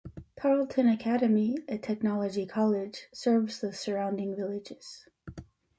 [0.35, 5.05] Tarleton Academy, a Technology College, serves the surrounding villages.